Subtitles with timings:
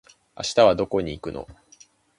[0.35, 1.47] 明日はどこに行くの？